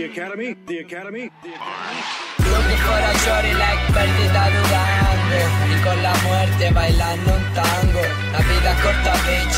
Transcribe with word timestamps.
the 0.00 0.06
academy, 0.06 0.56
the 0.64 0.78
academy, 0.78 1.28
the 1.44 1.52
academy. 1.52 2.00
Looking 2.40 2.80
for 2.88 3.00
a 3.04 3.12
shorty 3.20 3.52
like 3.52 3.84
perdida 3.92 4.44
dudando 4.48 5.40
Y 5.68 5.76
con 5.84 5.98
la 6.02 6.14
muerte 6.24 6.70
bailando 6.72 7.30
un 7.36 7.44
tango. 7.52 8.02
La 8.32 8.40
vida 8.48 8.72
corta 8.80 9.12
bitch. 9.28 9.56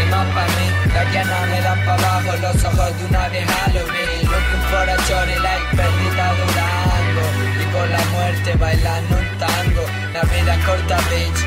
Y 0.00 0.04
más 0.08 0.26
pa' 0.32 0.48
mí 0.56 0.66
La 0.88 1.04
no 1.04 1.38
me 1.50 1.60
dan 1.60 1.78
pa' 1.84 1.94
abajo 1.94 2.32
Los 2.40 2.64
ojos 2.64 2.98
de 2.98 3.04
una 3.04 3.28
vieja 3.28 3.62
lo 3.74 3.80
Looking 3.84 4.64
for 4.70 4.88
a 4.88 4.96
shorty 5.04 5.36
like 5.44 5.68
perdida 5.76 6.26
dudando 6.40 7.22
Y 7.60 7.64
con 7.68 7.86
la 7.92 8.04
muerte 8.14 8.56
bailando 8.56 9.16
un 9.20 9.38
tango. 9.38 9.84
La 10.14 10.22
vida 10.32 10.54
corta 10.64 10.96
bitch. 11.12 11.40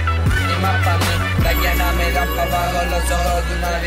Y 0.45 0.61
más 0.61 0.77
pa' 0.85 0.97
mí 1.01 1.13
La 1.41 1.53
no 1.73 1.87
me 1.97 2.11
dan 2.11 2.29
pa' 2.35 2.43
abajo 2.43 2.76
ojos 3.11 3.49
de 3.49 3.55
una 3.57 3.77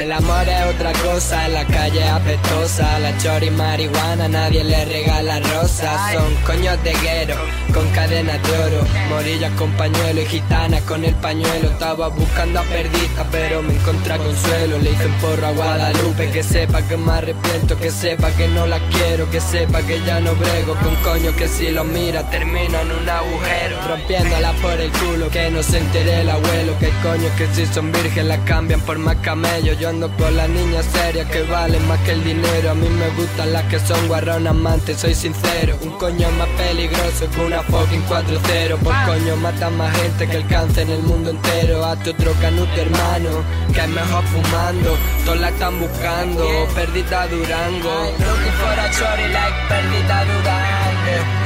El 0.00 0.12
amor 0.12 0.48
es 0.48 0.74
otra 0.74 0.92
cosa 1.04 1.46
En 1.46 1.54
la 1.54 1.66
calle 1.66 2.08
apestosa 2.08 2.98
La 2.98 3.16
chori 3.18 3.50
marihuana 3.50 4.28
Nadie 4.28 4.64
le 4.64 4.84
regala 4.84 5.40
rosas. 5.40 6.12
Son 6.14 6.34
coños 6.46 6.82
de 6.82 6.92
guero 6.94 7.36
Con 7.72 7.88
cadenas 7.90 8.42
de 8.42 8.58
oro 8.58 8.86
Morillas 9.08 9.52
con 9.52 9.70
pañuelo 9.72 10.22
Y 10.22 10.26
gitanas 10.26 10.82
con 10.82 11.04
el 11.04 11.14
pañuelo. 11.16 11.70
Estaba 11.70 12.08
buscando 12.08 12.60
a 12.60 12.62
perdita 12.64 13.26
Pero 13.30 13.62
me 13.62 13.74
encontré 13.74 14.16
consuelo. 14.16 14.78
Le 14.78 14.90
hice 14.90 15.06
un 15.06 15.14
porro 15.14 15.46
a 15.46 15.50
Guadalupe 15.52 16.30
Que 16.30 16.42
sepa 16.42 16.82
que 16.82 16.96
me 16.96 17.12
arrepiento 17.12 17.76
Que 17.78 17.90
sepa 17.90 18.30
que 18.32 18.48
no 18.48 18.66
la 18.66 18.78
quiero 18.88 19.30
Que 19.30 19.40
sepa 19.40 19.82
que 19.82 20.02
ya 20.04 20.20
no 20.20 20.34
brego 20.34 20.74
Con 20.76 20.94
coño 20.96 21.34
que 21.36 21.46
si 21.46 21.70
lo 21.70 21.84
mira 21.84 22.28
Termina 22.30 22.80
en 22.80 22.90
un 22.90 23.08
agujero. 23.08 23.76
Rompiéndola 23.86 24.52
por 24.54 24.80
el 24.80 24.90
culo 24.92 25.28
Que 25.30 25.50
no 25.50 25.62
se 25.62 25.78
entere 25.78 26.22
el 26.22 26.30
abuelo 26.30 26.78
Que 26.78 26.90
coño 27.02 27.28
que 27.36 27.46
si 27.54 27.66
son 27.66 27.92
virgen 27.92 28.28
La 28.28 28.38
cambian 28.44 28.80
por 28.80 28.98
más 28.98 29.16
camellos 29.16 29.78
Yo 29.78 29.88
ando 29.88 30.08
con 30.16 30.36
las 30.36 30.48
niñas 30.48 30.84
serias 30.86 31.28
Que 31.30 31.42
valen 31.42 31.86
más 31.88 31.98
que 32.00 32.12
el 32.12 32.24
dinero. 32.24 32.70
A 32.70 32.74
mí 32.74 32.88
me 32.88 33.08
gustan 33.10 33.52
las 33.52 33.64
que 33.64 33.78
son 33.80 34.08
guarronas 34.08 34.50
amantes 34.50 34.98
Soy 34.98 35.14
sincero. 35.14 35.76
Un 35.82 35.90
coño 35.98 36.30
más 36.32 36.48
peligroso 36.48 37.28
que 37.30 37.40
una 37.40 37.62
fucking 37.62 38.04
4-0 38.06 38.76
Por 38.78 38.94
coño 39.06 39.36
mata 39.36 39.70
más 39.70 39.96
gente 39.96 40.26
que 40.28 40.36
el 40.36 40.46
cáncer 40.46 40.84
en 40.84 40.90
el 40.90 41.02
mundo 41.02 41.30
entero. 41.30 41.84
Hazte 41.84 42.10
otro 42.10 42.32
canuto 42.40 42.80
hermano 42.80 43.44
Que 43.72 43.80
es 43.80 43.88
mejor 43.88 44.24
fumando. 44.24 44.96
Todos 45.24 45.40
la 45.40 45.48
están 45.48 45.78
buscando 45.80 46.44
Perdita 46.74 47.26
Durango. 47.28 48.12
Looking 48.18 48.56
for 48.60 48.78
a 48.78 48.92
shorty 48.92 49.28
like 49.32 49.56
perdita 49.68 50.24
Durango. 50.24 50.90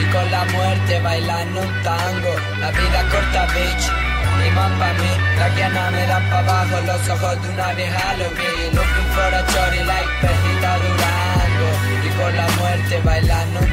Y 0.00 0.12
con 0.12 0.30
la 0.30 0.44
muerte 0.46 1.00
bailando 1.00 1.60
un 1.60 1.82
tango. 1.82 2.30
La 2.60 2.70
vida 2.70 3.08
corta 3.10 3.46
bitch 3.54 4.13
y 4.42 4.50
más 4.50 4.72
pa' 4.78 4.92
mí, 5.00 5.12
la 5.38 5.48
que 5.54 5.68
no 5.74 5.90
me 5.90 6.06
dan 6.06 6.30
pa' 6.30 6.38
abajo 6.38 6.76
Los 6.86 7.08
ojos 7.08 7.42
de 7.42 7.48
una 7.48 7.72
vieja 7.74 8.14
lo 8.18 8.30
vi 8.30 8.50
Looking 8.76 9.08
for 9.14 9.34
a 9.34 9.42
shorty 9.50 9.82
like 9.84 10.10
perdita 10.20 10.72
Durango. 10.82 11.68
Y 12.04 12.08
con 12.18 12.36
la 12.36 12.48
muerte 12.58 13.00
bailando 13.04 13.63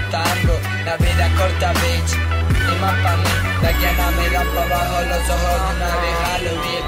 la 3.62 3.72
no 3.72 4.12
me 4.18 4.30
dan 4.30 4.48
pa' 4.48 4.64
abajo 4.64 5.02
Los 5.10 5.30
ojos 5.30 5.62
una 5.76 6.22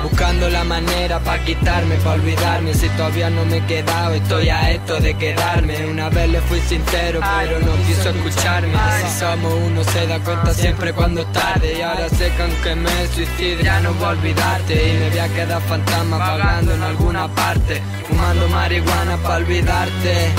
Buscando 0.04 0.50
la 0.50 0.64
manera 0.66 1.20
pa' 1.20 1.40
quitarme, 1.40 1.96
pa' 1.96 2.12
olvidarme. 2.12 2.74
Si 2.74 2.90
todavía 2.90 3.30
no 3.30 3.46
me 3.46 3.58
he 3.58 3.66
quedado, 3.66 4.14
estoy 4.14 4.50
a 4.50 4.72
esto 4.72 5.00
de 5.00 5.14
quedarme. 5.14 5.86
Una 5.86 6.10
vez 6.10 6.30
le 6.30 6.42
fui 6.42 6.60
sincero, 6.60 7.22
pero 7.22 7.60
no 7.60 7.74
quiso 7.86 8.10
escucharme. 8.10 8.74
Si 9.02 9.20
somos 9.20 9.54
uno 9.54 9.82
se 9.86 10.06
da 10.06 10.20
cuenta 10.20 10.54
siempre 10.54 10.92
cuando 10.92 11.22
es 11.22 11.32
tarde. 11.32 11.78
Y 11.78 11.82
ahora 11.82 12.10
sé 12.10 12.32
que 12.36 12.42
aunque 12.44 12.76
me 12.76 13.08
suicide 13.16 13.64
ya 13.64 13.80
no 13.80 13.94
voy 13.94 14.06
a 14.06 14.10
olvidarte. 14.10 14.74
Y 14.74 15.00
me 15.00 15.10
voy 15.10 15.20
a 15.20 15.28
quedar 15.30 15.62
fantasma 15.62 16.18
vagando 16.18 16.74
en 16.74 16.84
alguna 16.84 17.28
parte 17.30 17.82
Fumando 18.08 18.48
marihuana 18.50 19.16
pa' 19.18 19.38
olvidarte 19.38 20.34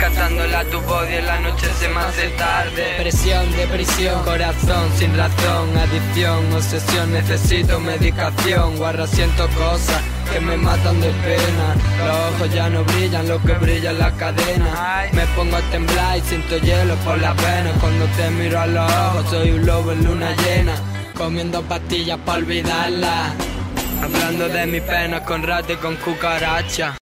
Cantándola 0.00 0.60
a 0.60 0.64
tu 0.64 0.80
voz 0.82 1.08
y 1.10 1.14
en 1.14 1.26
la 1.26 1.40
noche 1.40 1.66
se 1.78 1.88
me 1.88 2.00
hace 2.00 2.28
tarde. 2.30 2.94
Presión, 2.98 3.50
depresión, 3.52 4.22
corazón 4.24 4.90
sin 4.96 5.16
razón 5.16 5.76
Adicción, 5.76 6.52
obsesión, 6.52 7.12
necesito 7.12 7.80
medicación. 7.80 8.76
Guarra 8.76 9.06
siento 9.06 9.48
cosas 9.50 10.02
que 10.32 10.40
me 10.40 10.56
matan 10.56 11.00
de 11.00 11.08
pena. 11.08 11.76
Los 12.06 12.34
ojos 12.34 12.54
ya 12.54 12.68
no 12.68 12.84
brillan, 12.84 13.28
lo 13.28 13.40
que 13.42 13.52
brilla 13.54 13.92
es 13.92 13.98
la 13.98 14.10
cadena. 14.12 15.06
Me 15.12 15.26
pongo 15.36 15.56
a 15.56 15.62
temblar 15.70 16.18
y 16.18 16.20
siento 16.22 16.58
hielo 16.58 16.94
por 16.96 17.18
las 17.20 17.36
venas 17.36 17.72
Cuando 17.80 18.06
te 18.16 18.30
miro 18.30 18.60
a 18.60 18.66
los 18.66 18.92
ojos 18.92 19.30
soy 19.30 19.50
un 19.52 19.66
lobo 19.66 19.92
en 19.92 20.04
luna 20.04 20.34
llena 20.36 20.74
Comiendo 21.16 21.62
pastillas 21.62 22.18
para 22.24 22.38
olvidarla. 22.38 23.32
Hablando 24.02 24.48
de 24.48 24.66
mi 24.66 24.80
pena 24.80 25.24
con 25.24 25.42
rato 25.42 25.72
y 25.72 25.76
con 25.76 25.96
cucaracha 25.96 26.96